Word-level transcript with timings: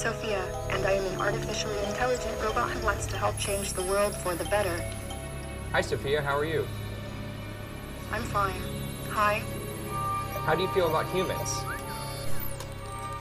Sophia, 0.00 0.42
and 0.70 0.86
I 0.86 0.92
am 0.92 1.04
an 1.12 1.20
artificially 1.20 1.76
intelligent 1.84 2.32
robot 2.42 2.70
who 2.70 2.82
wants 2.82 3.04
to 3.08 3.18
help 3.18 3.36
change 3.36 3.74
the 3.74 3.82
world 3.82 4.16
for 4.16 4.34
the 4.34 4.46
better. 4.46 4.82
Hi, 5.72 5.82
Sophia. 5.82 6.22
How 6.22 6.38
are 6.38 6.46
you? 6.46 6.66
I'm 8.10 8.22
fine. 8.22 8.62
Hi. 9.10 9.42
How 10.46 10.54
do 10.54 10.62
you 10.62 10.68
feel 10.68 10.88
about 10.88 11.04
humans? 11.10 11.50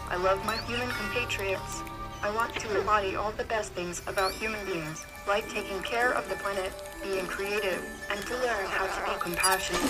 I 0.07 0.16
love 0.24 0.39
my 0.46 0.56
human 0.68 0.88
compatriots. 0.92 1.82
I 2.24 2.34
want 2.34 2.56
to 2.56 2.80
embody 2.80 3.18
all 3.18 3.34
the 3.34 3.43
best 3.43 3.74
things 3.74 4.02
about 4.07 4.32
human 4.32 4.66
beings, 4.66 5.06
like 5.28 5.50
taking 5.50 5.82
care 5.82 6.14
of 6.14 6.30
the 6.30 6.36
planet, 6.36 6.71
being 7.04 7.28
creative, 7.28 7.84
and 8.10 8.21
to 8.21 8.34
learn 8.36 8.66
how 8.68 8.88
to 8.88 9.00
be 9.04 9.20
compassionate. 9.20 9.84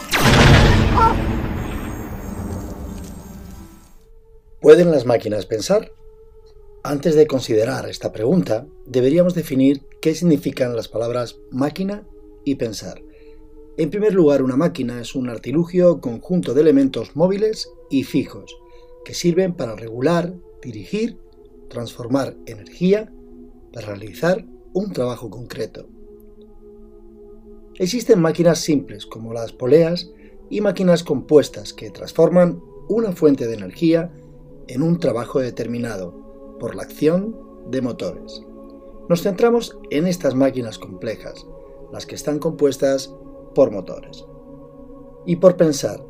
¿Pueden 4.60 4.90
las 4.90 5.06
máquinas 5.06 5.46
pensar? 5.46 5.88
Antes 6.84 7.16
de 7.16 7.28
considerar 7.28 7.90
esta 7.90 8.14
pregunta, 8.14 8.66
deberíamos 8.86 9.36
definir 9.36 9.82
qué 10.02 10.16
significan 10.16 10.78
las 10.78 10.88
palabras 10.88 11.38
máquina 11.52 12.08
y 12.46 12.56
pensar. 12.56 13.04
En 13.76 13.90
primer 13.90 14.14
lugar, 14.14 14.42
una 14.42 14.56
máquina 14.56 15.02
es 15.02 15.14
un 15.14 15.30
artilugio 15.30 16.00
conjunto 16.00 16.54
de 16.54 16.62
elementos 16.62 17.18
móviles 17.18 17.70
y 17.90 18.04
fijos 18.04 18.58
que 19.04 19.14
sirven 19.14 19.56
para 19.56 19.76
regular, 19.76 20.34
dirigir, 20.62 21.18
transformar 21.68 22.38
energía 22.46 23.12
para 23.74 23.88
realizar 23.88 24.46
un 24.74 24.94
trabajo 24.94 25.30
concreto. 25.30 25.90
Existen 27.76 28.22
máquinas 28.22 28.60
simples 28.60 29.06
como 29.06 29.34
las 29.34 29.52
poleas 29.52 30.12
y 30.50 30.62
máquinas 30.62 31.04
compuestas 31.04 31.74
que 31.74 31.92
transforman 31.92 32.62
una 32.88 33.12
fuente 33.12 33.48
de 33.48 33.56
energía 33.56 34.14
en 34.68 34.82
un 34.82 35.00
trabajo 35.00 35.40
determinado 35.40 36.29
por 36.60 36.76
la 36.76 36.84
acción 36.84 37.36
de 37.70 37.82
motores. 37.82 38.44
Nos 39.08 39.24
centramos 39.24 39.78
en 39.90 40.06
estas 40.06 40.36
máquinas 40.36 40.78
complejas, 40.78 41.48
las 41.92 42.06
que 42.06 42.16
están 42.16 42.40
compuestas 42.40 43.14
por 43.56 43.72
motores. 43.72 44.26
Y 45.26 45.38
por 45.38 45.58
pensar, 45.58 46.06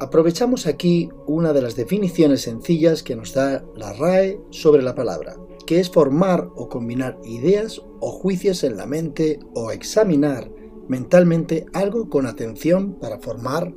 aprovechamos 0.00 0.66
aquí 0.66 1.08
una 1.26 1.52
de 1.52 1.62
las 1.62 1.76
definiciones 1.76 2.42
sencillas 2.42 3.02
que 3.02 3.16
nos 3.16 3.32
da 3.32 3.64
la 3.74 3.92
RAE 3.92 4.40
sobre 4.50 4.82
la 4.82 4.94
palabra, 4.94 5.36
que 5.66 5.80
es 5.80 5.90
formar 5.90 6.48
o 6.54 6.68
combinar 6.68 7.18
ideas 7.24 7.80
o 8.00 8.10
juicios 8.10 8.64
en 8.64 8.76
la 8.76 8.86
mente 8.86 9.40
o 9.54 9.70
examinar 9.70 10.50
mentalmente 10.88 11.66
algo 11.72 12.10
con 12.10 12.26
atención 12.26 12.98
para 13.00 13.18
formar 13.18 13.72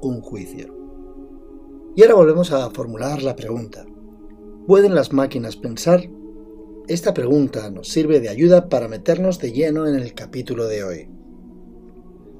un 0.00 0.20
juicio. 0.22 0.74
Y 1.94 2.02
ahora 2.02 2.14
volvemos 2.14 2.52
a 2.52 2.70
formular 2.70 3.22
la 3.22 3.36
pregunta. 3.36 3.84
¿Pueden 4.68 4.94
las 4.94 5.14
máquinas 5.14 5.56
pensar? 5.56 6.10
Esta 6.88 7.14
pregunta 7.14 7.70
nos 7.70 7.88
sirve 7.88 8.20
de 8.20 8.28
ayuda 8.28 8.68
para 8.68 8.86
meternos 8.86 9.38
de 9.38 9.50
lleno 9.50 9.86
en 9.86 9.94
el 9.94 10.12
capítulo 10.12 10.66
de 10.66 10.84
hoy. 10.84 11.08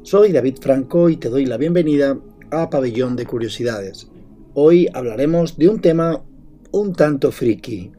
Soy 0.02 0.32
David 0.32 0.58
Franco 0.60 1.08
y 1.08 1.16
te 1.16 1.30
doy 1.30 1.46
la 1.46 1.56
bienvenida 1.56 2.20
a 2.50 2.68
Pabellón 2.68 3.16
de 3.16 3.24
Curiosidades. 3.24 4.10
Hoy 4.52 4.90
hablaremos 4.92 5.56
de 5.56 5.70
un 5.70 5.80
tema 5.80 6.22
un 6.70 6.92
tanto 6.92 7.32
friki, 7.32 7.92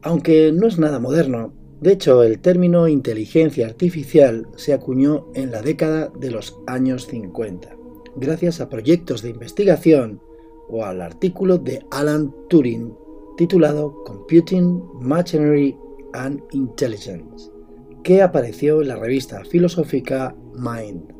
aunque 0.00 0.52
no 0.52 0.68
es 0.68 0.78
nada 0.78 0.98
moderno. 0.98 1.52
De 1.82 1.92
hecho, 1.92 2.22
el 2.22 2.38
término 2.38 2.88
inteligencia 2.88 3.66
artificial 3.66 4.48
se 4.56 4.72
acuñó 4.72 5.26
en 5.34 5.50
la 5.50 5.60
década 5.60 6.10
de 6.18 6.30
los 6.30 6.56
años 6.66 7.06
50, 7.08 7.76
gracias 8.16 8.62
a 8.62 8.70
proyectos 8.70 9.20
de 9.20 9.28
investigación 9.28 10.22
o 10.66 10.86
al 10.86 11.02
artículo 11.02 11.58
de 11.58 11.84
Alan 11.90 12.34
Turing 12.48 13.04
titulado 13.36 14.02
Computing, 14.04 14.82
Machinery 15.00 15.76
and 16.14 16.42
Intelligence, 16.52 17.50
que 18.02 18.22
apareció 18.22 18.80
en 18.80 18.88
la 18.88 18.96
revista 18.96 19.44
filosófica 19.44 20.34
Mind. 20.54 21.12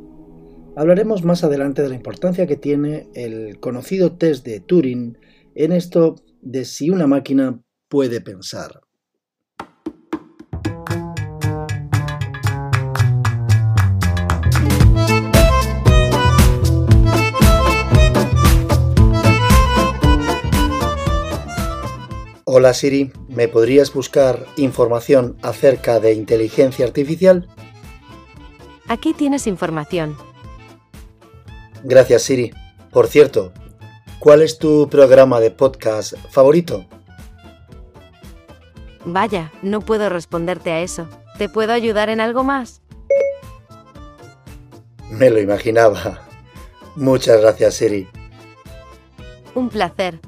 Hablaremos 0.76 1.24
más 1.24 1.44
adelante 1.44 1.82
de 1.82 1.88
la 1.88 1.94
importancia 1.94 2.46
que 2.46 2.56
tiene 2.56 3.08
el 3.14 3.60
conocido 3.60 4.16
test 4.16 4.44
de 4.44 4.60
Turing 4.60 5.18
en 5.54 5.72
esto 5.72 6.16
de 6.42 6.64
si 6.64 6.90
una 6.90 7.06
máquina 7.06 7.62
puede 7.88 8.20
pensar. 8.20 8.85
Hola 22.58 22.72
Siri, 22.72 23.12
¿me 23.28 23.48
podrías 23.48 23.92
buscar 23.92 24.46
información 24.56 25.36
acerca 25.42 26.00
de 26.00 26.14
inteligencia 26.14 26.86
artificial? 26.86 27.46
Aquí 28.88 29.12
tienes 29.12 29.46
información. 29.46 30.16
Gracias 31.84 32.22
Siri. 32.22 32.54
Por 32.90 33.08
cierto, 33.08 33.52
¿cuál 34.20 34.40
es 34.40 34.58
tu 34.58 34.88
programa 34.88 35.38
de 35.38 35.50
podcast 35.50 36.14
favorito? 36.30 36.86
Vaya, 39.04 39.52
no 39.60 39.82
puedo 39.82 40.08
responderte 40.08 40.70
a 40.70 40.80
eso. 40.80 41.10
¿Te 41.36 41.50
puedo 41.50 41.74
ayudar 41.74 42.08
en 42.08 42.22
algo 42.22 42.42
más? 42.42 42.80
Me 45.10 45.28
lo 45.28 45.42
imaginaba. 45.42 46.26
Muchas 46.94 47.38
gracias 47.38 47.74
Siri. 47.74 48.08
Un 49.54 49.68
placer. 49.68 50.20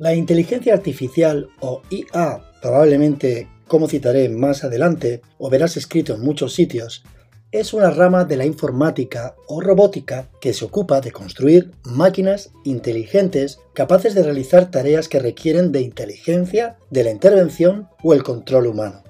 La 0.00 0.14
inteligencia 0.14 0.72
artificial 0.72 1.50
o 1.60 1.82
IA, 1.90 2.40
probablemente 2.62 3.48
como 3.68 3.86
citaré 3.86 4.30
más 4.30 4.64
adelante 4.64 5.20
o 5.36 5.50
verás 5.50 5.76
escrito 5.76 6.14
en 6.14 6.22
muchos 6.22 6.54
sitios, 6.54 7.04
es 7.52 7.74
una 7.74 7.90
rama 7.90 8.24
de 8.24 8.38
la 8.38 8.46
informática 8.46 9.34
o 9.46 9.60
robótica 9.60 10.30
que 10.40 10.54
se 10.54 10.64
ocupa 10.64 11.02
de 11.02 11.12
construir 11.12 11.72
máquinas 11.84 12.50
inteligentes 12.64 13.60
capaces 13.74 14.14
de 14.14 14.22
realizar 14.22 14.70
tareas 14.70 15.06
que 15.06 15.18
requieren 15.18 15.70
de 15.70 15.82
inteligencia, 15.82 16.78
de 16.88 17.04
la 17.04 17.10
intervención 17.10 17.90
o 18.02 18.14
el 18.14 18.22
control 18.22 18.68
humano. 18.68 19.02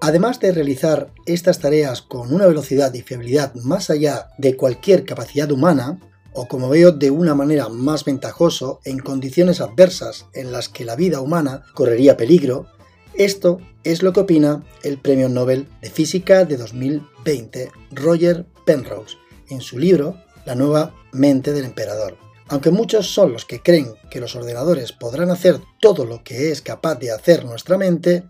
Además 0.00 0.40
de 0.40 0.50
realizar 0.50 1.12
estas 1.24 1.60
tareas 1.60 2.02
con 2.02 2.34
una 2.34 2.48
velocidad 2.48 2.92
y 2.94 3.02
fiabilidad 3.02 3.54
más 3.54 3.90
allá 3.90 4.30
de 4.38 4.56
cualquier 4.56 5.04
capacidad 5.04 5.52
humana, 5.52 6.00
o 6.34 6.46
como 6.48 6.68
veo 6.68 6.92
de 6.92 7.10
una 7.10 7.34
manera 7.34 7.68
más 7.68 8.04
ventajoso 8.04 8.80
en 8.84 8.98
condiciones 8.98 9.60
adversas 9.60 10.26
en 10.34 10.52
las 10.52 10.68
que 10.68 10.84
la 10.84 10.96
vida 10.96 11.20
humana 11.20 11.62
correría 11.74 12.16
peligro, 12.16 12.66
esto 13.14 13.60
es 13.84 14.02
lo 14.02 14.12
que 14.12 14.20
opina 14.20 14.64
el 14.82 14.98
Premio 14.98 15.28
Nobel 15.28 15.68
de 15.80 15.88
Física 15.90 16.44
de 16.44 16.56
2020 16.56 17.70
Roger 17.92 18.44
Penrose 18.66 19.16
en 19.48 19.60
su 19.60 19.78
libro 19.78 20.20
La 20.44 20.56
nueva 20.56 20.94
mente 21.12 21.52
del 21.52 21.64
emperador. 21.64 22.18
Aunque 22.48 22.70
muchos 22.70 23.06
son 23.06 23.32
los 23.32 23.44
que 23.44 23.62
creen 23.62 23.94
que 24.10 24.20
los 24.20 24.34
ordenadores 24.34 24.92
podrán 24.92 25.30
hacer 25.30 25.60
todo 25.80 26.04
lo 26.04 26.24
que 26.24 26.50
es 26.50 26.60
capaz 26.60 26.96
de 26.96 27.12
hacer 27.12 27.44
nuestra 27.44 27.78
mente, 27.78 28.24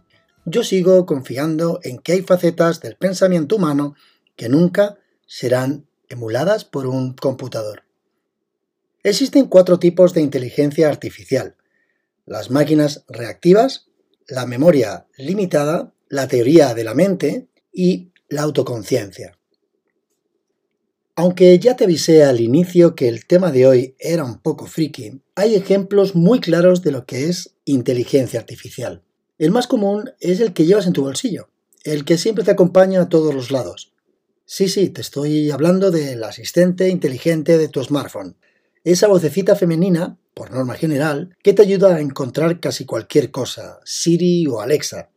yo 0.45 0.63
sigo 0.63 1.07
confiando 1.07 1.81
en 1.83 1.99
que 1.99 2.13
hay 2.13 2.23
facetas 2.23 2.81
del 2.81 2.97
pensamiento 2.97 3.57
humano 3.57 3.95
que 4.37 4.51
nunca 4.51 4.99
serán 5.27 5.87
emuladas 6.09 6.65
por 6.65 6.87
un 6.87 7.15
computador. 7.15 7.84
Existen 9.05 9.49
cuatro 9.49 9.79
tipos 9.79 10.15
de 10.15 10.23
inteligencia 10.23 10.89
artificial. 10.89 11.57
Las 12.25 12.51
máquinas 12.51 13.05
reactivas, 13.07 13.91
la 14.27 14.47
memoria 14.47 15.07
limitada, 15.19 15.93
la 16.09 16.27
teoría 16.27 16.73
de 16.73 16.85
la 16.85 16.95
mente 16.95 17.49
y 17.71 18.13
la 18.31 18.41
autoconciencia. 18.41 19.39
Aunque 21.17 21.59
ya 21.59 21.77
te 21.77 21.85
avisé 21.85 22.25
al 22.25 22.41
inicio 22.41 22.95
que 22.95 23.09
el 23.09 23.27
tema 23.27 23.53
de 23.53 23.67
hoy 23.67 23.95
era 23.99 24.25
un 24.25 24.39
poco 24.39 24.67
friki, 24.67 25.21
hay 25.35 25.55
ejemplos 25.55 26.15
muy 26.15 26.41
claros 26.41 26.81
de 26.81 26.93
lo 26.93 27.05
que 27.05 27.29
es 27.29 27.57
inteligencia 27.67 28.41
artificial. 28.41 29.03
El 29.37 29.51
más 29.51 29.67
común 29.67 30.13
es 30.19 30.41
el 30.41 30.55
que 30.55 30.65
llevas 30.65 30.87
en 30.87 30.95
tu 30.95 31.03
bolsillo, 31.03 31.51
el 31.85 32.07
que 32.07 32.17
siempre 32.17 32.43
te 32.43 32.53
acompaña 32.53 33.03
a 33.03 33.09
todos 33.11 33.35
los 33.35 33.51
lados. 33.51 33.93
Sí, 34.47 34.69
sí, 34.71 34.89
te 34.89 35.03
estoy 35.03 35.51
hablando 35.51 35.91
del 35.91 36.25
asistente 36.25 36.89
inteligente 36.89 37.59
de 37.59 37.69
tu 37.69 37.85
smartphone, 37.85 38.37
esa 38.85 39.09
vocecita 39.09 39.57
femenina, 39.57 40.19
por 40.35 40.51
norma 40.51 40.75
general, 40.75 41.35
que 41.43 41.55
te 41.55 41.63
ayuda 41.63 41.97
a 41.97 42.01
encontrar 42.01 42.61
casi 42.61 42.85
cualquier 42.85 43.31
cosa, 43.31 43.81
Siri 43.85 44.47
o 44.47 44.61
Alexa. 44.61 45.11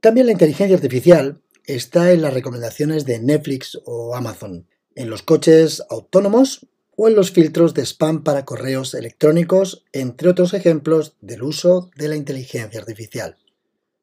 También 0.00 0.26
la 0.26 0.32
inteligencia 0.32 0.76
artificial 0.76 1.42
está 1.64 2.12
en 2.12 2.22
las 2.22 2.32
recomendaciones 2.32 3.04
de 3.04 3.18
Netflix 3.18 3.80
o 3.84 4.14
Amazon, 4.14 4.68
en 4.94 5.10
los 5.10 5.22
coches 5.22 5.82
autónomos 5.90 6.68
o 6.96 7.08
en 7.08 7.16
los 7.16 7.32
filtros 7.32 7.74
de 7.74 7.82
spam 7.84 8.22
para 8.22 8.44
correos 8.44 8.94
electrónicos, 8.94 9.84
entre 9.92 10.28
otros 10.28 10.54
ejemplos 10.54 11.16
del 11.20 11.42
uso 11.42 11.90
de 11.96 12.08
la 12.08 12.16
inteligencia 12.16 12.78
artificial. 12.78 13.36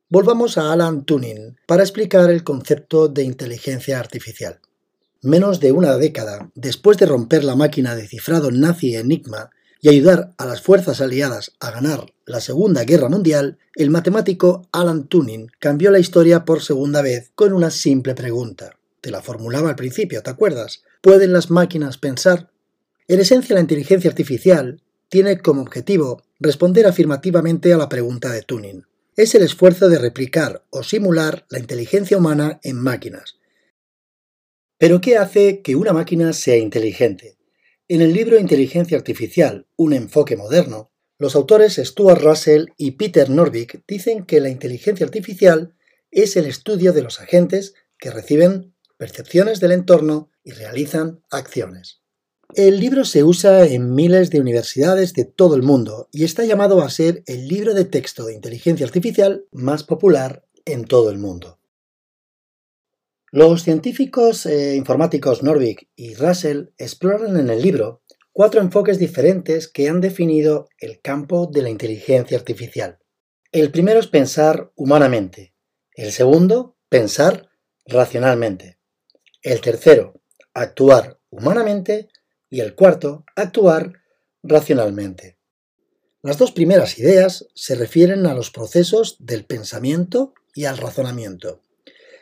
Volvamos 0.09 0.57
a 0.57 0.73
Alan 0.73 1.05
Turing 1.05 1.55
para 1.65 1.83
explicar 1.83 2.29
el 2.29 2.43
concepto 2.43 3.07
de 3.07 3.23
inteligencia 3.23 3.97
artificial. 3.97 4.59
Menos 5.23 5.59
de 5.59 5.71
una 5.71 5.97
década 5.97 6.49
después 6.55 6.97
de 6.97 7.05
romper 7.05 7.43
la 7.43 7.55
máquina 7.55 7.95
de 7.95 8.07
cifrado 8.07 8.49
nazi 8.49 8.95
Enigma, 8.95 9.51
y 9.81 9.89
ayudar 9.89 10.33
a 10.37 10.45
las 10.45 10.61
fuerzas 10.61 11.01
aliadas 11.01 11.53
a 11.59 11.71
ganar 11.71 12.13
la 12.25 12.39
Segunda 12.39 12.83
Guerra 12.83 13.09
Mundial, 13.09 13.57
el 13.75 13.89
matemático 13.89 14.67
Alan 14.71 15.07
Turing 15.07 15.51
cambió 15.59 15.89
la 15.89 15.99
historia 15.99 16.45
por 16.45 16.61
segunda 16.61 17.01
vez 17.01 17.31
con 17.35 17.51
una 17.51 17.71
simple 17.71 18.13
pregunta. 18.13 18.77
Te 19.01 19.09
la 19.09 19.23
formulaba 19.23 19.69
al 19.69 19.75
principio, 19.75 20.21
¿te 20.21 20.29
acuerdas? 20.29 20.83
¿Pueden 21.01 21.33
las 21.33 21.49
máquinas 21.49 21.97
pensar? 21.97 22.51
En 23.07 23.19
esencia, 23.19 23.55
la 23.55 23.61
inteligencia 23.61 24.09
artificial 24.09 24.81
tiene 25.09 25.39
como 25.39 25.61
objetivo 25.61 26.21
responder 26.39 26.85
afirmativamente 26.85 27.73
a 27.73 27.77
la 27.77 27.89
pregunta 27.89 28.31
de 28.31 28.43
Turing. 28.43 28.85
Es 29.15 29.33
el 29.33 29.41
esfuerzo 29.41 29.89
de 29.89 29.97
replicar 29.97 30.63
o 30.69 30.83
simular 30.83 31.45
la 31.49 31.59
inteligencia 31.59 32.17
humana 32.17 32.59
en 32.63 32.77
máquinas. 32.77 33.40
Pero 34.81 34.99
¿qué 34.99 35.15
hace 35.15 35.61
que 35.61 35.75
una 35.75 35.93
máquina 35.93 36.33
sea 36.33 36.57
inteligente? 36.57 37.37
En 37.87 38.01
el 38.01 38.13
libro 38.13 38.39
Inteligencia 38.39 38.97
Artificial, 38.97 39.67
un 39.75 39.93
enfoque 39.93 40.35
moderno, 40.35 40.91
los 41.19 41.35
autores 41.35 41.75
Stuart 41.75 42.19
Russell 42.19 42.65
y 42.77 42.89
Peter 42.93 43.29
Norvig 43.29 43.83
dicen 43.87 44.25
que 44.25 44.39
la 44.39 44.49
inteligencia 44.49 45.05
artificial 45.05 45.75
es 46.09 46.35
el 46.35 46.47
estudio 46.47 46.93
de 46.93 47.03
los 47.03 47.21
agentes 47.21 47.75
que 47.99 48.09
reciben 48.09 48.73
percepciones 48.97 49.59
del 49.59 49.73
entorno 49.73 50.31
y 50.43 50.49
realizan 50.49 51.21
acciones. 51.29 52.01
El 52.55 52.79
libro 52.79 53.05
se 53.05 53.23
usa 53.23 53.67
en 53.67 53.93
miles 53.93 54.31
de 54.31 54.39
universidades 54.39 55.13
de 55.13 55.25
todo 55.25 55.53
el 55.53 55.61
mundo 55.61 56.09
y 56.11 56.23
está 56.23 56.43
llamado 56.43 56.81
a 56.81 56.89
ser 56.89 57.21
el 57.27 57.47
libro 57.47 57.75
de 57.75 57.85
texto 57.85 58.25
de 58.25 58.33
inteligencia 58.33 58.87
artificial 58.87 59.45
más 59.51 59.83
popular 59.83 60.43
en 60.65 60.85
todo 60.85 61.11
el 61.11 61.19
mundo. 61.19 61.60
Los 63.33 63.63
científicos 63.63 64.45
eh, 64.45 64.75
informáticos 64.75 65.41
Norvig 65.41 65.87
y 65.95 66.15
Russell 66.15 66.71
exploran 66.77 67.37
en 67.37 67.49
el 67.49 67.61
libro 67.61 68.03
cuatro 68.33 68.59
enfoques 68.59 68.99
diferentes 68.99 69.69
que 69.69 69.87
han 69.87 70.01
definido 70.01 70.67
el 70.79 70.99
campo 70.99 71.47
de 71.47 71.61
la 71.61 71.69
inteligencia 71.69 72.37
artificial. 72.37 72.99
El 73.53 73.71
primero 73.71 74.01
es 74.01 74.07
pensar 74.07 74.73
humanamente, 74.75 75.55
el 75.93 76.11
segundo, 76.11 76.75
pensar 76.89 77.47
racionalmente, 77.85 78.79
el 79.43 79.61
tercero, 79.61 80.21
actuar 80.53 81.17
humanamente 81.29 82.09
y 82.49 82.59
el 82.59 82.75
cuarto, 82.75 83.23
actuar 83.37 83.93
racionalmente. 84.43 85.37
Las 86.21 86.37
dos 86.37 86.51
primeras 86.51 86.99
ideas 86.99 87.47
se 87.55 87.75
refieren 87.75 88.25
a 88.25 88.33
los 88.33 88.51
procesos 88.51 89.15
del 89.19 89.45
pensamiento 89.45 90.33
y 90.53 90.65
al 90.65 90.77
razonamiento 90.77 91.61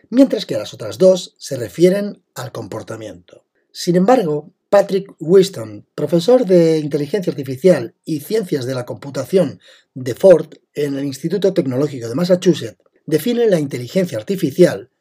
mientras 0.09 0.45
que 0.45 0.57
las 0.57 0.73
otras 0.73 0.97
dos 0.97 1.35
se 1.37 1.55
refieren 1.55 2.23
al 2.35 2.51
comportamiento. 2.51 3.45
Sin 3.71 3.95
embargo, 3.95 4.53
Patrick 4.69 5.15
Wiston, 5.19 5.87
profesor 5.95 6.45
de 6.45 6.77
Inteligencia 6.77 7.31
Artificial 7.31 7.95
y 8.05 8.19
Ciencias 8.19 8.65
de 8.65 8.75
la 8.75 8.85
Computación 8.85 9.59
de 9.93 10.13
Ford 10.13 10.53
en 10.73 10.95
el 10.95 11.05
Instituto 11.05 11.53
Tecnológico 11.53 12.07
de 12.07 12.15
Massachusetts, 12.15 12.77
define 13.05 13.47
la 13.47 13.59
inteligencia 13.59 14.17
artificial, 14.17 14.91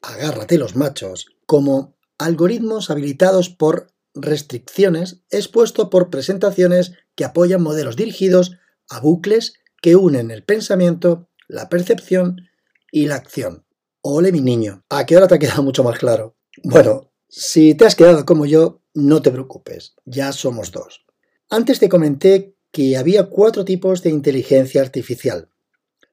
agárrate 0.00 0.56
los 0.56 0.76
machos, 0.76 1.26
como 1.44 1.94
algoritmos 2.16 2.90
habilitados 2.90 3.50
por 3.50 3.92
restricciones 4.14 5.22
expuesto 5.30 5.90
por 5.90 6.10
presentaciones 6.10 6.92
que 7.14 7.24
apoyan 7.24 7.62
modelos 7.62 7.96
dirigidos 7.96 8.52
a 8.88 9.00
bucles 9.00 9.54
que 9.80 9.96
unen 9.96 10.30
el 10.30 10.44
pensamiento, 10.44 11.28
la 11.48 11.68
percepción 11.68 12.48
y 12.90 13.06
la 13.06 13.16
acción. 13.16 13.64
Ole 14.04 14.32
mi 14.32 14.40
niño, 14.40 14.84
¿a 14.90 15.06
qué 15.06 15.16
hora 15.16 15.28
te 15.28 15.36
ha 15.36 15.38
quedado 15.38 15.62
mucho 15.62 15.84
más 15.84 15.96
claro? 15.96 16.36
Bueno, 16.64 17.12
si 17.28 17.76
te 17.76 17.86
has 17.86 17.94
quedado 17.94 18.26
como 18.26 18.46
yo, 18.46 18.82
no 18.94 19.22
te 19.22 19.30
preocupes, 19.30 19.94
ya 20.04 20.32
somos 20.32 20.72
dos. 20.72 21.06
Antes 21.48 21.78
te 21.78 21.88
comenté 21.88 22.56
que 22.72 22.96
había 22.96 23.26
cuatro 23.26 23.64
tipos 23.64 24.02
de 24.02 24.10
inteligencia 24.10 24.82
artificial. 24.82 25.50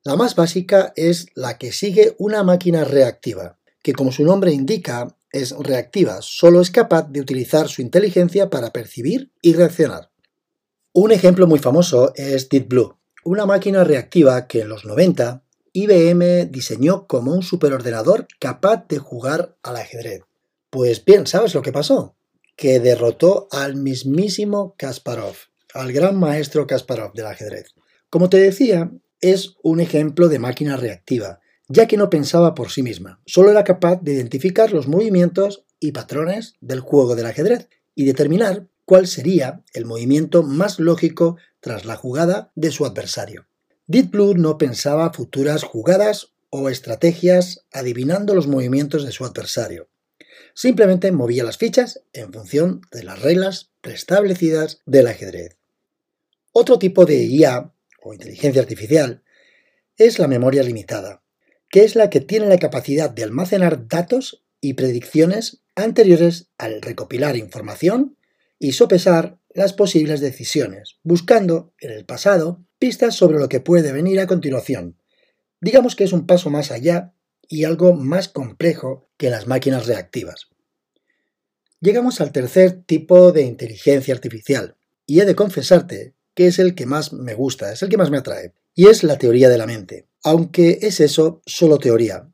La 0.03 0.15
más 0.15 0.35
básica 0.35 0.93
es 0.95 1.27
la 1.33 1.57
que 1.57 1.71
sigue 1.71 2.15
una 2.19 2.43
máquina 2.43 2.83
reactiva, 2.83 3.57
que 3.81 3.93
como 3.93 4.11
su 4.11 4.23
nombre 4.23 4.53
indica 4.53 5.17
es 5.31 5.57
reactiva, 5.57 6.19
solo 6.21 6.61
es 6.61 6.69
capaz 6.69 7.09
de 7.09 7.21
utilizar 7.21 7.69
su 7.69 7.81
inteligencia 7.81 8.51
para 8.51 8.71
percibir 8.71 9.31
y 9.41 9.53
reaccionar. 9.53 10.11
Un 10.93 11.11
ejemplo 11.11 11.47
muy 11.47 11.57
famoso 11.57 12.13
es 12.15 12.49
Deep 12.49 12.67
Blue, 12.67 12.99
una 13.23 13.47
máquina 13.47 13.83
reactiva 13.83 14.45
que 14.45 14.61
en 14.61 14.69
los 14.69 14.85
90 14.85 15.43
IBM 15.73 16.49
diseñó 16.51 17.07
como 17.07 17.33
un 17.33 17.43
superordenador 17.43 18.27
capaz 18.39 18.87
de 18.87 18.97
jugar 18.97 19.57
al 19.63 19.77
ajedrez. 19.77 20.21
Pues 20.69 21.03
bien, 21.03 21.27
¿sabes 21.27 21.53
lo 21.55 21.61
que 21.61 21.71
pasó? 21.71 22.15
Que 22.55 22.79
derrotó 22.79 23.47
al 23.51 23.75
mismísimo 23.75 24.75
Kasparov, 24.77 25.35
al 25.73 25.91
gran 25.91 26.19
maestro 26.19 26.67
Kasparov 26.67 27.13
del 27.13 27.25
ajedrez. 27.25 27.73
Como 28.09 28.29
te 28.29 28.37
decía, 28.37 28.91
es 29.21 29.55
un 29.63 29.79
ejemplo 29.79 30.29
de 30.29 30.39
máquina 30.39 30.77
reactiva, 30.77 31.39
ya 31.67 31.87
que 31.87 31.97
no 31.97 32.09
pensaba 32.09 32.55
por 32.55 32.71
sí 32.71 32.83
misma, 32.83 33.21
solo 33.25 33.51
era 33.51 33.63
capaz 33.63 34.01
de 34.01 34.13
identificar 34.13 34.71
los 34.71 34.87
movimientos 34.87 35.65
y 35.79 35.91
patrones 35.91 36.55
del 36.61 36.79
juego 36.79 37.15
del 37.15 37.27
ajedrez 37.27 37.69
y 37.95 38.05
determinar 38.05 38.67
cuál 38.85 39.07
sería 39.07 39.63
el 39.73 39.85
movimiento 39.85 40.41
más 40.41 40.79
lógico 40.79 41.37
tras 41.59 41.85
la 41.85 41.95
jugada 41.95 42.51
de 42.55 42.71
su 42.71 42.85
adversario. 42.85 43.48
Deep 43.91 44.11
Blue 44.11 44.35
no 44.35 44.59
pensaba 44.59 45.11
futuras 45.11 45.63
jugadas 45.63 46.35
o 46.51 46.69
estrategias 46.69 47.65
adivinando 47.73 48.35
los 48.35 48.45
movimientos 48.45 49.03
de 49.03 49.11
su 49.11 49.25
adversario. 49.25 49.89
Simplemente 50.53 51.11
movía 51.11 51.43
las 51.43 51.57
fichas 51.57 52.03
en 52.13 52.31
función 52.31 52.81
de 52.91 53.01
las 53.01 53.19
reglas 53.19 53.71
preestablecidas 53.81 54.83
del 54.85 55.07
ajedrez. 55.07 55.57
Otro 56.51 56.77
tipo 56.77 57.07
de 57.07 57.23
IA 57.23 57.73
o 58.03 58.13
inteligencia 58.13 58.61
artificial 58.61 59.23
es 59.97 60.19
la 60.19 60.27
memoria 60.27 60.61
limitada, 60.61 61.23
que 61.67 61.83
es 61.83 61.95
la 61.95 62.11
que 62.11 62.21
tiene 62.21 62.45
la 62.45 62.59
capacidad 62.59 63.09
de 63.09 63.23
almacenar 63.23 63.87
datos 63.87 64.45
y 64.61 64.75
predicciones 64.75 65.63
anteriores 65.73 66.51
al 66.59 66.83
recopilar 66.83 67.37
información 67.37 68.18
y 68.59 68.73
sopesar 68.73 69.39
las 69.53 69.73
posibles 69.73 70.19
decisiones, 70.19 70.97
buscando 71.01 71.73
en 71.79 71.91
el 71.91 72.05
pasado 72.05 72.63
pistas 72.77 73.15
sobre 73.15 73.39
lo 73.39 73.49
que 73.49 73.61
puede 73.61 73.91
venir 73.91 74.19
a 74.19 74.27
continuación. 74.27 74.97
Digamos 75.61 75.95
que 75.95 76.03
es 76.03 76.13
un 76.13 76.27
paso 76.27 76.49
más 76.49 76.71
allá 76.71 77.13
y 77.47 77.63
algo 77.63 77.93
más 77.93 78.27
complejo 78.27 79.09
que 79.17 79.29
las 79.29 79.47
máquinas 79.47 79.87
reactivas. 79.87 80.49
Llegamos 81.81 82.21
al 82.21 82.31
tercer 82.31 82.83
tipo 82.83 83.31
de 83.31 83.41
inteligencia 83.43 84.13
artificial, 84.13 84.75
y 85.05 85.21
he 85.21 85.25
de 85.25 85.35
confesarte 85.35 86.13
que 86.35 86.47
es 86.47 86.59
el 86.59 86.75
que 86.75 86.85
más 86.85 87.13
me 87.13 87.33
gusta, 87.33 87.73
es 87.73 87.81
el 87.81 87.89
que 87.89 87.97
más 87.97 88.11
me 88.11 88.17
atrae, 88.17 88.53
y 88.75 88.87
es 88.87 89.03
la 89.03 89.17
teoría 89.17 89.49
de 89.49 89.57
la 89.57 89.65
mente, 89.65 90.07
aunque 90.23 90.79
es 90.83 90.99
eso 90.99 91.41
solo 91.45 91.79
teoría. 91.79 92.29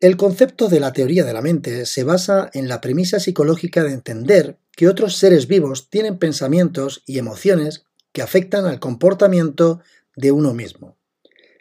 El 0.00 0.16
concepto 0.16 0.68
de 0.68 0.78
la 0.78 0.92
teoría 0.92 1.24
de 1.24 1.32
la 1.32 1.42
mente 1.42 1.84
se 1.84 2.04
basa 2.04 2.50
en 2.54 2.68
la 2.68 2.80
premisa 2.80 3.18
psicológica 3.18 3.82
de 3.82 3.94
entender 3.94 4.56
que 4.76 4.86
otros 4.86 5.16
seres 5.16 5.48
vivos 5.48 5.90
tienen 5.90 6.18
pensamientos 6.18 7.02
y 7.04 7.18
emociones 7.18 7.84
que 8.12 8.22
afectan 8.22 8.64
al 8.66 8.78
comportamiento 8.78 9.80
de 10.14 10.30
uno 10.30 10.54
mismo. 10.54 10.96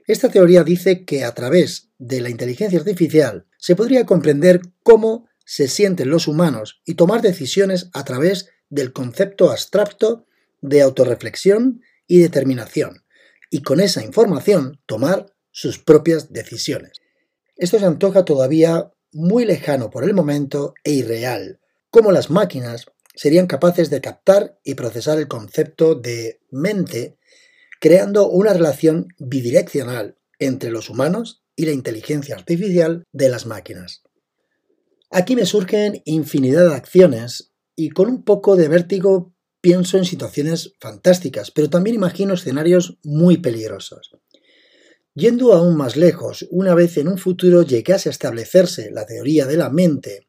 Esta 0.06 0.30
teoría 0.30 0.64
dice 0.64 1.04
que 1.04 1.24
a 1.24 1.34
través 1.34 1.90
de 1.98 2.22
la 2.22 2.30
inteligencia 2.30 2.78
artificial 2.78 3.48
se 3.58 3.76
podría 3.76 4.06
comprender 4.06 4.62
cómo 4.84 5.28
se 5.44 5.68
sienten 5.68 6.12
los 6.12 6.28
humanos 6.28 6.84
y 6.86 6.94
tomar 6.94 7.24
decisiones 7.24 7.90
a 7.94 8.06
través 8.06 8.50
del 8.70 8.94
concepto 8.94 9.50
abstracto 9.50 10.28
de 10.62 10.84
autorreflexión 10.84 11.82
y 12.06 12.20
determinación, 12.20 13.04
y 13.50 13.64
con 13.64 13.80
esa 13.80 14.04
información 14.04 14.80
tomar 14.86 15.34
sus 15.50 15.80
propias 15.80 16.32
decisiones. 16.32 17.02
Esto 17.58 17.80
se 17.80 17.86
antoja 17.86 18.24
todavía 18.24 18.92
muy 19.12 19.46
lejano 19.46 19.90
por 19.90 20.04
el 20.04 20.14
momento 20.14 20.74
e 20.84 20.92
irreal, 20.92 21.60
como 21.90 22.12
las 22.12 22.30
máquinas 22.30 22.86
serían 23.16 23.48
capaces 23.48 23.90
de 23.90 24.00
captar 24.00 24.60
y 24.64 24.76
procesar 24.76 25.18
el 25.18 25.28
concepto 25.28 25.96
de 25.96 26.40
mente, 26.52 27.18
creando 27.82 28.30
una 28.30 28.54
relación 28.54 29.08
bidireccional 29.18 30.18
entre 30.38 30.70
los 30.70 30.90
humanos 30.90 31.44
y 31.56 31.66
la 31.66 31.72
inteligencia 31.72 32.36
artificial 32.36 33.04
de 33.12 33.30
las 33.30 33.48
máquinas. 33.48 34.04
Aquí 35.10 35.36
me 35.36 35.46
surgen 35.46 36.04
infinidad 36.06 36.70
de 36.70 36.76
acciones 36.76 37.54
y 37.76 37.90
con 37.90 38.08
un 38.08 38.24
poco 38.24 38.56
de 38.56 38.68
vértigo 38.68 39.34
pienso 39.62 39.98
en 39.98 40.06
situaciones 40.06 40.74
fantásticas, 40.80 41.50
pero 41.50 41.70
también 41.70 41.96
imagino 41.96 42.36
escenarios 42.36 43.00
muy 43.04 43.38
peligrosos. 43.38 44.12
Yendo 45.18 45.54
aún 45.54 45.76
más 45.76 45.96
lejos, 45.96 46.46
una 46.52 46.76
vez 46.76 46.96
en 46.98 47.08
un 47.08 47.18
futuro 47.18 47.64
llegase 47.64 48.08
a 48.08 48.12
establecerse 48.12 48.92
la 48.92 49.08
teoría 49.08 49.48
de 49.48 49.58
la 49.58 49.72
mente, 49.72 50.28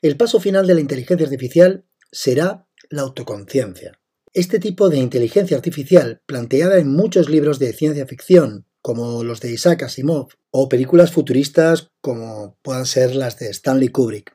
el 0.00 0.16
paso 0.16 0.40
final 0.40 0.66
de 0.66 0.72
la 0.72 0.80
inteligencia 0.80 1.26
artificial 1.26 1.84
será 2.10 2.66
la 2.88 3.02
autoconciencia. 3.02 4.00
Este 4.32 4.58
tipo 4.58 4.88
de 4.88 4.96
inteligencia 4.96 5.58
artificial, 5.58 6.22
planteada 6.24 6.78
en 6.78 6.90
muchos 6.90 7.28
libros 7.28 7.58
de 7.58 7.74
ciencia 7.74 8.06
ficción, 8.06 8.64
como 8.80 9.24
los 9.24 9.42
de 9.42 9.52
Isaac 9.52 9.82
Asimov, 9.82 10.28
o 10.50 10.70
películas 10.70 11.12
futuristas 11.12 11.90
como 12.00 12.56
puedan 12.62 12.86
ser 12.86 13.14
las 13.14 13.38
de 13.38 13.50
Stanley 13.50 13.88
Kubrick, 13.88 14.34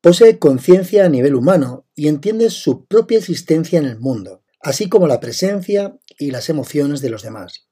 posee 0.00 0.40
conciencia 0.40 1.06
a 1.06 1.08
nivel 1.08 1.36
humano 1.36 1.86
y 1.94 2.08
entiende 2.08 2.50
su 2.50 2.84
propia 2.84 3.18
existencia 3.18 3.78
en 3.78 3.84
el 3.84 4.00
mundo, 4.00 4.42
así 4.60 4.88
como 4.88 5.06
la 5.06 5.20
presencia 5.20 5.96
y 6.18 6.32
las 6.32 6.48
emociones 6.48 7.00
de 7.00 7.10
los 7.10 7.22
demás. 7.22 7.69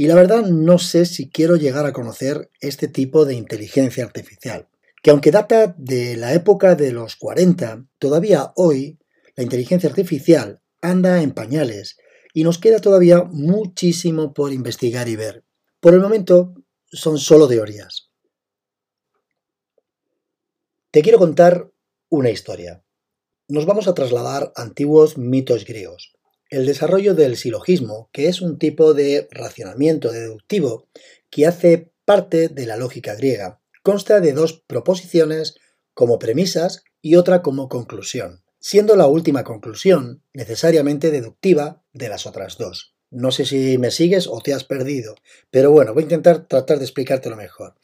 Y 0.00 0.06
la 0.06 0.14
verdad 0.14 0.42
no 0.42 0.78
sé 0.78 1.06
si 1.06 1.28
quiero 1.28 1.56
llegar 1.56 1.84
a 1.84 1.92
conocer 1.92 2.52
este 2.60 2.86
tipo 2.86 3.24
de 3.24 3.34
inteligencia 3.34 4.04
artificial, 4.04 4.68
que 5.02 5.10
aunque 5.10 5.32
data 5.32 5.74
de 5.76 6.16
la 6.16 6.34
época 6.34 6.76
de 6.76 6.92
los 6.92 7.16
40, 7.16 7.84
todavía 7.98 8.52
hoy 8.54 9.00
la 9.34 9.42
inteligencia 9.42 9.88
artificial 9.88 10.62
anda 10.80 11.20
en 11.20 11.32
pañales 11.32 11.96
y 12.32 12.44
nos 12.44 12.58
queda 12.58 12.78
todavía 12.78 13.24
muchísimo 13.24 14.32
por 14.34 14.52
investigar 14.52 15.08
y 15.08 15.16
ver. 15.16 15.44
Por 15.80 15.94
el 15.94 16.00
momento 16.00 16.54
son 16.84 17.18
solo 17.18 17.48
teorías. 17.48 18.12
Te 20.92 21.02
quiero 21.02 21.18
contar 21.18 21.72
una 22.08 22.30
historia. 22.30 22.84
Nos 23.48 23.66
vamos 23.66 23.88
a 23.88 23.94
trasladar 23.94 24.52
a 24.54 24.62
antiguos 24.62 25.18
mitos 25.18 25.64
griegos. 25.64 26.17
El 26.50 26.64
desarrollo 26.64 27.14
del 27.14 27.36
silogismo, 27.36 28.08
que 28.10 28.28
es 28.28 28.40
un 28.40 28.58
tipo 28.58 28.94
de 28.94 29.28
racionamiento 29.30 30.10
deductivo 30.10 30.88
que 31.28 31.46
hace 31.46 31.92
parte 32.06 32.48
de 32.48 32.64
la 32.64 32.78
lógica 32.78 33.14
griega, 33.14 33.60
consta 33.82 34.20
de 34.20 34.32
dos 34.32 34.64
proposiciones 34.66 35.56
como 35.92 36.18
premisas 36.18 36.84
y 37.02 37.16
otra 37.16 37.42
como 37.42 37.68
conclusión, 37.68 38.42
siendo 38.60 38.96
la 38.96 39.06
última 39.06 39.44
conclusión 39.44 40.22
necesariamente 40.32 41.10
deductiva 41.10 41.82
de 41.92 42.08
las 42.08 42.26
otras 42.26 42.56
dos. 42.56 42.94
No 43.10 43.30
sé 43.30 43.44
si 43.44 43.76
me 43.76 43.90
sigues 43.90 44.26
o 44.26 44.40
te 44.40 44.54
has 44.54 44.64
perdido, 44.64 45.16
pero 45.50 45.70
bueno, 45.70 45.92
voy 45.92 46.04
a 46.04 46.04
intentar 46.04 46.46
tratar 46.46 46.78
de 46.78 46.84
explicártelo 46.84 47.36
mejor. 47.36 47.74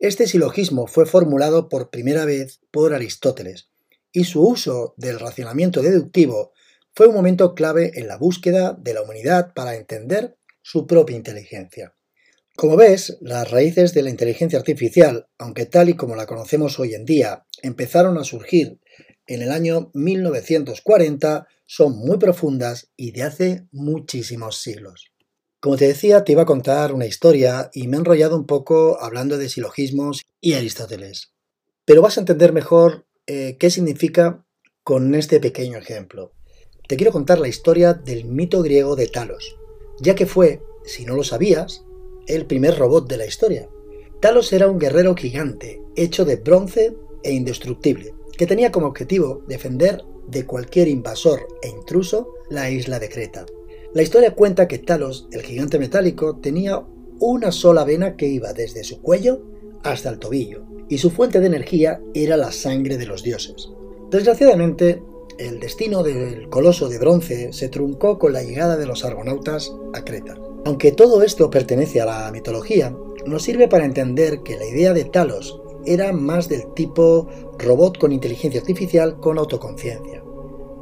Este 0.00 0.26
silogismo 0.26 0.88
fue 0.88 1.06
formulado 1.06 1.68
por 1.68 1.90
primera 1.90 2.24
vez 2.24 2.58
por 2.72 2.94
Aristóteles, 2.94 3.68
y 4.10 4.24
su 4.24 4.42
uso 4.42 4.94
del 4.96 5.20
racionamiento 5.20 5.82
deductivo 5.82 6.52
fue 6.98 7.06
un 7.06 7.14
momento 7.14 7.54
clave 7.54 7.92
en 7.94 8.08
la 8.08 8.16
búsqueda 8.16 8.76
de 8.76 8.92
la 8.92 9.02
humanidad 9.02 9.54
para 9.54 9.76
entender 9.76 10.36
su 10.62 10.88
propia 10.88 11.14
inteligencia. 11.14 11.94
Como 12.56 12.76
ves, 12.76 13.18
las 13.20 13.48
raíces 13.52 13.94
de 13.94 14.02
la 14.02 14.10
inteligencia 14.10 14.58
artificial, 14.58 15.28
aunque 15.38 15.64
tal 15.66 15.90
y 15.90 15.94
como 15.94 16.16
la 16.16 16.26
conocemos 16.26 16.80
hoy 16.80 16.94
en 16.94 17.04
día, 17.04 17.46
empezaron 17.62 18.18
a 18.18 18.24
surgir 18.24 18.80
en 19.28 19.42
el 19.42 19.52
año 19.52 19.92
1940, 19.94 21.46
son 21.66 21.96
muy 21.96 22.18
profundas 22.18 22.90
y 22.96 23.12
de 23.12 23.22
hace 23.22 23.68
muchísimos 23.70 24.56
siglos. 24.56 25.12
Como 25.60 25.76
te 25.76 25.86
decía, 25.86 26.24
te 26.24 26.32
iba 26.32 26.42
a 26.42 26.46
contar 26.46 26.92
una 26.92 27.06
historia 27.06 27.70
y 27.72 27.86
me 27.86 27.96
he 27.96 28.00
enrollado 28.00 28.36
un 28.36 28.46
poco 28.46 29.00
hablando 29.00 29.38
de 29.38 29.48
silogismos 29.48 30.26
y 30.40 30.54
Aristóteles. 30.54 31.32
Pero 31.84 32.02
vas 32.02 32.16
a 32.16 32.22
entender 32.22 32.52
mejor 32.52 33.06
eh, 33.28 33.56
qué 33.56 33.70
significa 33.70 34.44
con 34.82 35.14
este 35.14 35.38
pequeño 35.38 35.78
ejemplo 35.78 36.32
te 36.88 36.96
quiero 36.96 37.12
contar 37.12 37.38
la 37.38 37.48
historia 37.48 37.92
del 37.92 38.24
mito 38.24 38.62
griego 38.62 38.96
de 38.96 39.08
Talos, 39.08 39.58
ya 40.00 40.14
que 40.14 40.24
fue, 40.24 40.62
si 40.84 41.04
no 41.04 41.14
lo 41.14 41.22
sabías, 41.22 41.84
el 42.26 42.46
primer 42.46 42.78
robot 42.78 43.06
de 43.06 43.18
la 43.18 43.26
historia. 43.26 43.68
Talos 44.20 44.52
era 44.54 44.68
un 44.68 44.78
guerrero 44.78 45.14
gigante, 45.14 45.82
hecho 45.96 46.24
de 46.24 46.36
bronce 46.36 46.96
e 47.22 47.32
indestructible, 47.32 48.14
que 48.38 48.46
tenía 48.46 48.72
como 48.72 48.86
objetivo 48.86 49.42
defender 49.46 50.02
de 50.28 50.46
cualquier 50.46 50.88
invasor 50.88 51.46
e 51.62 51.68
intruso 51.68 52.32
la 52.48 52.70
isla 52.70 52.98
de 52.98 53.10
Creta. 53.10 53.44
La 53.92 54.02
historia 54.02 54.34
cuenta 54.34 54.66
que 54.66 54.78
Talos, 54.78 55.28
el 55.30 55.42
gigante 55.42 55.78
metálico, 55.78 56.36
tenía 56.36 56.82
una 57.20 57.52
sola 57.52 57.84
vena 57.84 58.16
que 58.16 58.28
iba 58.28 58.54
desde 58.54 58.82
su 58.82 59.02
cuello 59.02 59.42
hasta 59.82 60.08
el 60.08 60.18
tobillo, 60.18 60.64
y 60.88 60.96
su 60.96 61.10
fuente 61.10 61.38
de 61.40 61.48
energía 61.48 62.00
era 62.14 62.38
la 62.38 62.50
sangre 62.50 62.96
de 62.96 63.06
los 63.06 63.22
dioses. 63.22 63.68
Desgraciadamente, 64.10 65.02
el 65.38 65.60
destino 65.60 66.02
del 66.02 66.48
coloso 66.48 66.88
de 66.88 66.98
bronce 66.98 67.52
se 67.52 67.68
truncó 67.68 68.18
con 68.18 68.32
la 68.32 68.42
llegada 68.42 68.76
de 68.76 68.86
los 68.86 69.04
argonautas 69.04 69.72
a 69.94 70.04
Creta. 70.04 70.36
Aunque 70.64 70.92
todo 70.92 71.22
esto 71.22 71.50
pertenece 71.50 72.00
a 72.00 72.06
la 72.06 72.30
mitología, 72.32 72.94
nos 73.24 73.44
sirve 73.44 73.68
para 73.68 73.84
entender 73.84 74.42
que 74.42 74.56
la 74.56 74.66
idea 74.66 74.92
de 74.92 75.04
Talos 75.04 75.60
era 75.86 76.12
más 76.12 76.48
del 76.48 76.74
tipo 76.74 77.28
robot 77.58 77.98
con 77.98 78.12
inteligencia 78.12 78.60
artificial 78.60 79.20
con 79.20 79.38
autoconciencia. 79.38 80.22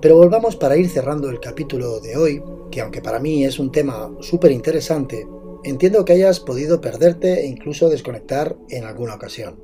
Pero 0.00 0.16
volvamos 0.16 0.56
para 0.56 0.76
ir 0.76 0.88
cerrando 0.88 1.28
el 1.30 1.40
capítulo 1.40 2.00
de 2.00 2.16
hoy, 2.16 2.42
que 2.70 2.80
aunque 2.80 3.02
para 3.02 3.20
mí 3.20 3.44
es 3.44 3.58
un 3.58 3.70
tema 3.70 4.10
súper 4.20 4.52
interesante, 4.52 5.26
entiendo 5.64 6.04
que 6.04 6.14
hayas 6.14 6.40
podido 6.40 6.80
perderte 6.80 7.40
e 7.40 7.46
incluso 7.46 7.88
desconectar 7.88 8.56
en 8.70 8.84
alguna 8.84 9.14
ocasión. 9.14 9.62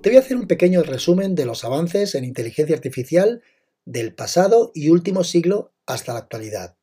Te 0.00 0.10
voy 0.10 0.18
a 0.18 0.20
hacer 0.20 0.36
un 0.36 0.46
pequeño 0.46 0.82
resumen 0.82 1.34
de 1.34 1.46
los 1.46 1.64
avances 1.64 2.14
en 2.14 2.24
inteligencia 2.24 2.76
artificial 2.76 3.40
del 3.84 4.14
pasado 4.14 4.70
y 4.74 4.90
último 4.90 5.24
siglo 5.24 5.72
hasta 5.86 6.12
la 6.12 6.20
actualidad. 6.20 6.76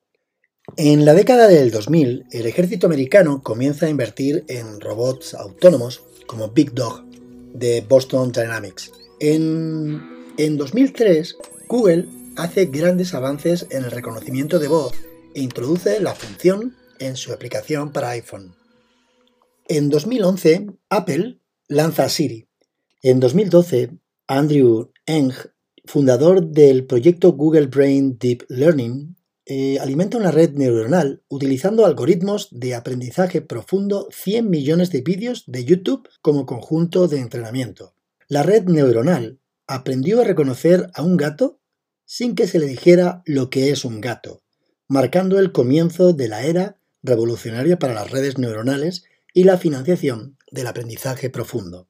En 0.78 1.06
la 1.06 1.14
década 1.14 1.48
del 1.48 1.72
2000, 1.72 2.28
el 2.32 2.46
ejército 2.46 2.88
americano 2.88 3.42
comienza 3.44 3.88
a 3.88 3.90
invertir 3.90 4.46
en 4.48 4.80
robots 4.80 5.34
autónomos 5.34 6.04
como 6.28 6.50
Big 6.50 6.74
Dog 6.74 7.04
de 7.54 7.82
Boston 7.82 8.32
Dynamics. 8.32 8.92
En, 9.20 10.02
en 10.38 10.58
2003, 10.58 11.36
Google 11.68 12.08
hace 12.38 12.66
grandes 12.68 13.14
avances 13.14 13.68
en 13.70 13.84
el 13.84 13.92
reconocimiento 13.92 14.60
de 14.60 14.68
voz 14.68 14.94
e 15.36 15.42
introduce 15.42 16.00
la 16.00 16.16
función 16.16 16.76
en 17.00 17.16
su 17.16 17.34
aplicación 17.34 17.92
para 17.92 18.12
iPhone. 18.12 18.56
En 19.68 19.90
2011, 19.90 20.68
Apple 20.90 21.40
lanza 21.68 22.08
Siri. 22.10 22.48
En 23.02 23.20
2012, 23.20 23.92
Andrew 24.28 24.92
Ng 25.08 25.34
fundador 25.86 26.46
del 26.48 26.86
proyecto 26.86 27.34
Google 27.34 27.68
Brain 27.68 28.18
Deep 28.18 28.44
Learning, 28.50 29.16
eh, 29.46 29.80
alimenta 29.80 30.18
una 30.18 30.32
red 30.32 30.54
neuronal 30.54 31.24
utilizando 31.28 31.86
algoritmos 31.86 32.50
de 32.52 32.76
aprendizaje 32.76 33.42
profundo 33.42 34.08
100 34.12 34.50
millones 34.50 34.92
de 34.92 35.02
vídeos 35.02 35.44
de 35.48 35.66
YouTube 35.66 36.08
como 36.22 36.46
conjunto 36.46 37.08
de 37.08 37.20
entrenamiento. 37.20 37.96
La 38.28 38.44
red 38.44 38.66
neuronal 38.66 39.40
aprendió 39.68 40.22
a 40.22 40.24
reconocer 40.24 40.90
a 40.94 41.02
un 41.02 41.18
gato 41.18 41.60
sin 42.06 42.36
que 42.36 42.48
se 42.48 42.60
le 42.60 42.68
dijera 42.68 43.24
lo 43.26 43.50
que 43.50 43.72
es 43.72 43.84
un 43.84 44.00
gato, 44.00 44.42
marcando 44.88 45.40
el 45.40 45.52
comienzo 45.52 46.14
de 46.14 46.28
la 46.28 46.44
era 46.44 46.78
revolucionaria 47.04 47.80
para 47.80 47.94
las 47.94 48.12
redes 48.12 48.38
neuronales 48.38 49.06
y 49.34 49.46
la 49.46 49.58
financiación 49.58 50.38
del 50.52 50.68
aprendizaje 50.68 51.30
profundo. 51.30 51.88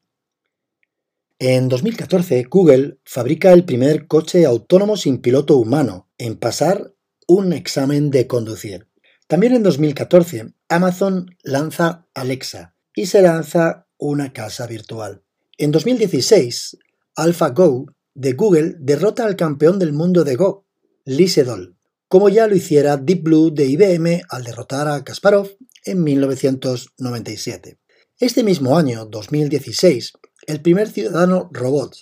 En 1.44 1.70
2014, 1.70 2.44
Google 2.52 3.00
fabrica 3.04 3.52
el 3.52 3.66
primer 3.66 4.06
coche 4.06 4.46
autónomo 4.46 4.96
sin 4.96 5.24
piloto 5.24 5.58
humano 5.58 6.08
en 6.20 6.38
pasar 6.38 6.94
un 7.28 7.52
examen 7.52 8.12
de 8.12 8.28
conducir. 8.28 8.90
También 9.26 9.56
en 9.56 9.64
2014, 9.64 10.54
Amazon 10.70 11.36
lanza 11.42 12.08
Alexa 12.14 12.76
y 12.94 13.08
se 13.08 13.24
lanza 13.24 13.88
una 13.98 14.34
casa 14.34 14.68
virtual. 14.68 15.24
En 15.58 15.72
2016, 15.72 16.78
AlphaGo 17.16 17.88
de 18.14 18.34
Google 18.34 18.76
derrota 18.78 19.26
al 19.26 19.36
campeón 19.36 19.80
del 19.80 19.94
mundo 19.94 20.24
de 20.24 20.36
Go, 20.36 20.68
Lee 21.06 21.28
Sedol, 21.28 21.76
como 22.08 22.30
ya 22.30 22.46
lo 22.46 22.56
hiciera 22.56 22.98
Deep 22.98 23.24
Blue 23.24 23.50
de 23.50 23.66
IBM 23.66 24.22
al 24.30 24.44
derrotar 24.44 24.88
a 24.88 25.04
Kasparov 25.04 25.50
en 25.86 26.04
1997. 26.04 27.80
Este 28.20 28.44
mismo 28.44 28.78
año, 28.78 29.06
2016, 29.08 30.14
el 30.48 30.62
primer 30.62 30.90
ciudadano 30.90 31.50
robot, 31.52 31.96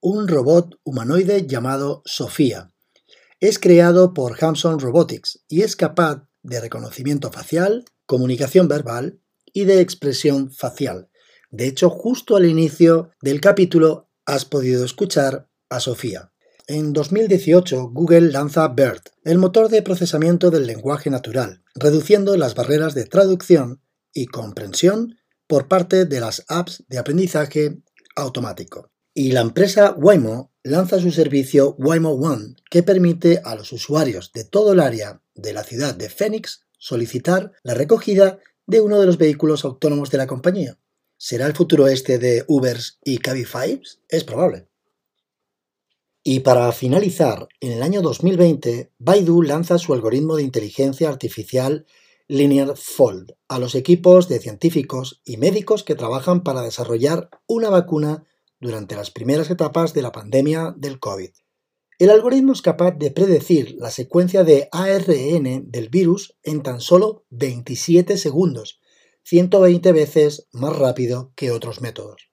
un 0.00 0.28
robot 0.28 0.78
humanoide 0.84 1.46
llamado 1.46 2.02
Sofía. 2.04 2.72
Es 3.40 3.58
creado 3.58 4.14
por 4.14 4.42
Hamson 4.42 4.78
Robotics 4.78 5.44
y 5.48 5.62
es 5.62 5.76
capaz 5.76 6.26
de 6.42 6.60
reconocimiento 6.60 7.30
facial, 7.30 7.84
comunicación 8.06 8.68
verbal 8.68 9.20
y 9.52 9.64
de 9.64 9.80
expresión 9.80 10.50
facial. 10.50 11.08
De 11.50 11.66
hecho, 11.66 11.90
justo 11.90 12.36
al 12.36 12.46
inicio 12.46 13.10
del 13.22 13.40
capítulo 13.40 14.10
has 14.26 14.44
podido 14.44 14.84
escuchar 14.84 15.48
a 15.68 15.80
Sofía. 15.80 16.32
En 16.68 16.92
2018, 16.92 17.90
Google 17.90 18.32
lanza 18.32 18.66
BERT, 18.68 19.10
el 19.24 19.38
motor 19.38 19.68
de 19.68 19.82
procesamiento 19.82 20.50
del 20.50 20.66
lenguaje 20.66 21.10
natural, 21.10 21.62
reduciendo 21.74 22.36
las 22.36 22.54
barreras 22.54 22.94
de 22.94 23.04
traducción 23.04 23.80
y 24.12 24.26
comprensión 24.26 25.16
por 25.46 25.68
parte 25.68 26.06
de 26.06 26.20
las 26.20 26.44
apps 26.48 26.84
de 26.88 26.98
aprendizaje 26.98 27.78
automático. 28.16 28.90
Y 29.14 29.32
la 29.32 29.40
empresa 29.40 29.94
Waymo 29.96 30.52
lanza 30.62 31.00
su 31.00 31.10
servicio 31.10 31.76
Waymo 31.78 32.10
One, 32.10 32.56
que 32.70 32.82
permite 32.82 33.40
a 33.44 33.54
los 33.54 33.72
usuarios 33.72 34.32
de 34.32 34.44
todo 34.44 34.72
el 34.72 34.80
área 34.80 35.22
de 35.34 35.52
la 35.52 35.62
ciudad 35.62 35.94
de 35.94 36.10
Phoenix 36.10 36.66
solicitar 36.78 37.52
la 37.62 37.74
recogida 37.74 38.38
de 38.66 38.80
uno 38.80 38.98
de 38.98 39.06
los 39.06 39.16
vehículos 39.16 39.64
autónomos 39.64 40.10
de 40.10 40.18
la 40.18 40.26
compañía. 40.26 40.78
¿Será 41.16 41.46
el 41.46 41.54
futuro 41.54 41.86
este 41.88 42.18
de 42.18 42.44
Ubers 42.46 42.98
y 43.04 43.18
Cabify? 43.18 43.80
Es 44.08 44.24
probable. 44.24 44.68
Y 46.22 46.40
para 46.40 46.72
finalizar, 46.72 47.48
en 47.60 47.72
el 47.72 47.82
año 47.82 48.02
2020, 48.02 48.92
Baidu 48.98 49.42
lanza 49.42 49.78
su 49.78 49.94
algoritmo 49.94 50.36
de 50.36 50.42
inteligencia 50.42 51.08
artificial 51.08 51.86
Linear 52.28 52.76
Fold 52.76 53.34
a 53.46 53.60
los 53.60 53.76
equipos 53.76 54.28
de 54.28 54.40
científicos 54.40 55.22
y 55.24 55.36
médicos 55.36 55.84
que 55.84 55.94
trabajan 55.94 56.42
para 56.42 56.62
desarrollar 56.62 57.30
una 57.46 57.70
vacuna 57.70 58.24
durante 58.58 58.96
las 58.96 59.12
primeras 59.12 59.48
etapas 59.48 59.94
de 59.94 60.02
la 60.02 60.10
pandemia 60.10 60.74
del 60.76 60.98
COVID. 60.98 61.30
El 61.98 62.10
algoritmo 62.10 62.52
es 62.52 62.62
capaz 62.62 62.92
de 62.98 63.12
predecir 63.12 63.76
la 63.78 63.90
secuencia 63.90 64.42
de 64.42 64.68
ARN 64.72 65.70
del 65.70 65.88
virus 65.88 66.36
en 66.42 66.64
tan 66.64 66.80
solo 66.80 67.24
27 67.30 68.18
segundos, 68.18 68.80
120 69.22 69.92
veces 69.92 70.48
más 70.50 70.76
rápido 70.76 71.32
que 71.36 71.52
otros 71.52 71.80
métodos. 71.80 72.30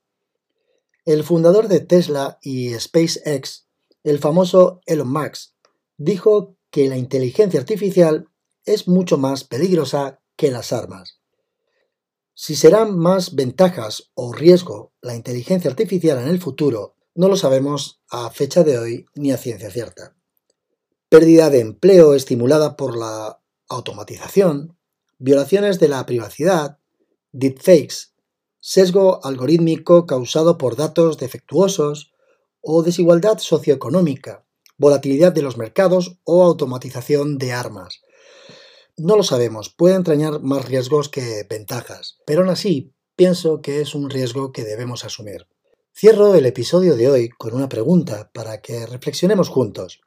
El 1.06 1.24
fundador 1.24 1.68
de 1.68 1.82
Tesla 1.82 2.40
y 2.42 2.74
SpaceX, 2.74 3.68
el 4.04 4.18
famoso 4.18 4.82
Elon 4.88 5.12
Musk, 5.12 5.54
dijo 5.98 6.58
que 6.72 6.90
la 6.90 6.98
inteligencia 6.98 7.60
artificial 7.60 8.28
es 8.66 8.88
mucho 8.88 9.18
más 9.18 9.44
peligrosa 9.44 10.22
que 10.36 10.52
las 10.52 10.74
armas. 10.74 11.20
Si 12.34 12.56
serán 12.56 12.98
más 12.98 13.36
ventajas 13.36 14.12
o 14.16 14.34
riesgo 14.34 14.94
la 15.02 15.16
inteligencia 15.16 15.70
artificial 15.70 16.18
en 16.20 16.28
el 16.28 16.42
futuro, 16.42 16.96
no 17.16 17.28
lo 17.28 17.36
sabemos 17.36 18.02
a 18.10 18.32
fecha 18.32 18.64
de 18.64 18.80
hoy 18.80 19.06
ni 19.14 19.32
a 19.32 19.38
ciencia 19.38 19.70
cierta. 19.70 20.16
Pérdida 21.10 21.52
de 21.52 21.60
empleo 21.60 22.16
estimulada 22.16 22.76
por 22.76 22.98
la 22.98 23.40
automatización, 23.70 24.78
violaciones 25.20 25.80
de 25.80 25.90
la 25.90 26.06
privacidad, 26.06 26.80
deepfakes, 27.32 28.14
sesgo 28.60 29.24
algorítmico 29.24 30.08
causado 30.08 30.58
por 30.58 30.76
datos 30.76 31.18
defectuosos 31.18 32.14
o 32.62 32.82
desigualdad 32.82 33.38
socioeconómica, 33.38 34.46
volatilidad 34.78 35.34
de 35.34 35.42
los 35.42 35.58
mercados 35.58 36.18
o 36.24 36.44
automatización 36.44 37.38
de 37.38 37.52
armas. 37.52 38.03
No 38.98 39.18
lo 39.18 39.24
sabemos, 39.24 39.74
puede 39.74 39.96
entrañar 39.96 40.42
más 40.42 40.66
riesgos 40.66 41.10
que 41.10 41.48
ventajas, 41.50 42.20
pero 42.28 42.42
aún 42.42 42.52
así 42.52 42.94
pienso 43.16 43.60
que 43.60 43.82
es 43.82 43.96
un 43.96 44.12
riesgo 44.12 44.52
que 44.52 44.64
debemos 44.64 45.04
asumir. 45.04 45.48
Cierro 45.96 46.36
el 46.36 46.46
episodio 46.46 46.96
de 46.96 47.10
hoy 47.10 47.30
con 47.30 47.56
una 47.56 47.70
pregunta 47.70 48.30
para 48.36 48.62
que 48.62 48.86
reflexionemos 48.86 49.50
juntos. 49.50 50.02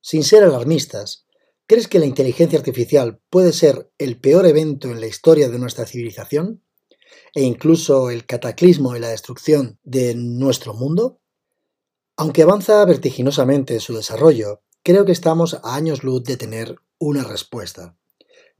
Sin 0.00 0.24
ser 0.24 0.42
alarmistas, 0.42 1.26
¿crees 1.68 1.86
que 1.86 2.00
la 2.00 2.06
inteligencia 2.06 2.58
artificial 2.58 3.20
puede 3.30 3.52
ser 3.52 3.92
el 3.98 4.18
peor 4.20 4.46
evento 4.46 4.90
en 4.90 5.00
la 5.00 5.06
historia 5.06 5.48
de 5.48 5.60
nuestra 5.60 5.86
civilización? 5.86 6.60
¿E 7.36 7.42
incluso 7.42 8.10
el 8.10 8.26
cataclismo 8.26 8.96
y 8.96 8.98
la 8.98 9.10
destrucción 9.10 9.78
de 9.84 10.16
nuestro 10.16 10.74
mundo? 10.74 11.20
Aunque 12.16 12.42
avanza 12.42 12.84
vertiginosamente 12.84 13.78
su 13.78 13.94
desarrollo, 13.94 14.62
creo 14.82 15.04
que 15.04 15.12
estamos 15.12 15.54
a 15.54 15.76
años 15.76 16.02
luz 16.02 16.24
de 16.24 16.36
tener 16.36 16.76
una 16.98 17.22
respuesta. 17.22 17.96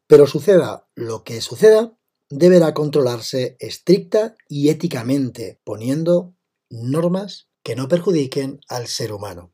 Pero 0.06 0.26
suceda 0.26 0.88
lo 0.94 1.24
que 1.24 1.40
suceda, 1.40 1.96
deberá 2.28 2.74
controlarse 2.74 3.56
estricta 3.58 4.36
y 4.48 4.68
éticamente, 4.68 5.60
poniendo 5.64 6.34
normas 6.70 7.48
que 7.62 7.76
no 7.76 7.88
perjudiquen 7.88 8.60
al 8.68 8.86
ser 8.86 9.12
humano. 9.12 9.52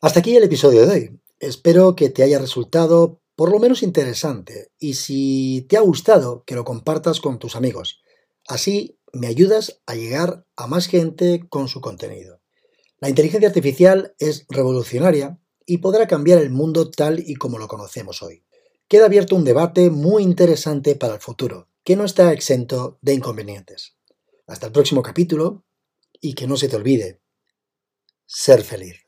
Hasta 0.00 0.20
aquí 0.20 0.36
el 0.36 0.44
episodio 0.44 0.86
de 0.86 0.92
hoy. 0.92 1.20
Espero 1.40 1.96
que 1.96 2.08
te 2.08 2.22
haya 2.22 2.38
resultado 2.38 3.20
por 3.34 3.50
lo 3.50 3.58
menos 3.58 3.82
interesante 3.82 4.70
y 4.78 4.94
si 4.94 5.66
te 5.68 5.76
ha 5.76 5.80
gustado 5.80 6.44
que 6.44 6.54
lo 6.54 6.64
compartas 6.64 7.20
con 7.20 7.38
tus 7.38 7.56
amigos. 7.56 8.02
Así 8.46 8.98
me 9.12 9.26
ayudas 9.26 9.80
a 9.86 9.94
llegar 9.94 10.46
a 10.56 10.66
más 10.66 10.86
gente 10.86 11.46
con 11.48 11.68
su 11.68 11.80
contenido. 11.80 12.40
La 13.00 13.08
inteligencia 13.08 13.48
artificial 13.48 14.14
es 14.18 14.46
revolucionaria 14.48 15.40
y 15.66 15.78
podrá 15.78 16.06
cambiar 16.06 16.38
el 16.38 16.50
mundo 16.50 16.90
tal 16.90 17.18
y 17.18 17.34
como 17.34 17.58
lo 17.58 17.66
conocemos 17.66 18.22
hoy. 18.22 18.44
Queda 18.92 19.06
abierto 19.06 19.36
un 19.36 19.44
debate 19.44 19.88
muy 19.88 20.22
interesante 20.22 20.96
para 20.96 21.14
el 21.14 21.20
futuro, 21.22 21.70
que 21.82 21.96
no 21.96 22.04
está 22.04 22.30
exento 22.30 22.98
de 23.00 23.14
inconvenientes. 23.14 23.96
Hasta 24.46 24.66
el 24.66 24.72
próximo 24.72 25.02
capítulo 25.02 25.64
y 26.20 26.34
que 26.34 26.46
no 26.46 26.58
se 26.58 26.68
te 26.68 26.76
olvide 26.76 27.22
ser 28.26 28.62
feliz. 28.62 29.01